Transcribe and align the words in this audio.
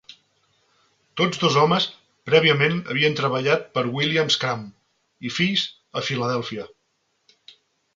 Tots 1.21 1.41
dos 1.43 1.57
homes 1.63 1.85
prèviament 2.31 2.81
havien 2.95 3.19
treballat 3.21 3.69
per 3.77 3.87
William 4.01 4.35
Cramp 4.41 4.67
i 5.31 5.37
Fills 5.41 5.71
a 6.03 6.09
Filadèlfia. 6.13 6.73